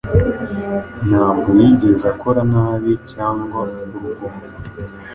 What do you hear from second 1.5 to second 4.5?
yigeze akora nabi cyangwa urugomo,